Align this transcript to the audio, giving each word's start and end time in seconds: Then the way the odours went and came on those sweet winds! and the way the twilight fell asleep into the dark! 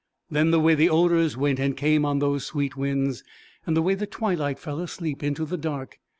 Then 0.31 0.49
the 0.49 0.59
way 0.59 0.73
the 0.73 0.89
odours 0.89 1.37
went 1.37 1.59
and 1.59 1.77
came 1.77 2.05
on 2.05 2.17
those 2.17 2.43
sweet 2.43 2.75
winds! 2.75 3.23
and 3.67 3.77
the 3.77 3.83
way 3.83 3.93
the 3.93 4.07
twilight 4.07 4.57
fell 4.57 4.79
asleep 4.79 5.21
into 5.21 5.45
the 5.45 5.57
dark! 5.57 5.99